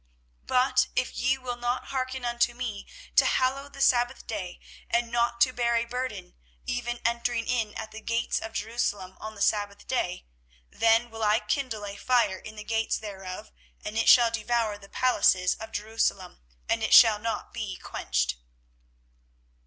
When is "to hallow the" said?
3.15-3.79